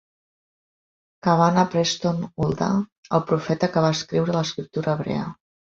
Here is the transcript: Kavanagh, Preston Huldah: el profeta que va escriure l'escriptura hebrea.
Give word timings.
Kavanagh, 1.27 1.67
Preston 1.75 2.25
Huldah: 2.43 2.73
el 3.19 3.25
profeta 3.31 3.73
que 3.77 3.87
va 3.89 3.97
escriure 3.99 4.39
l'escriptura 4.41 4.99
hebrea. 4.99 5.33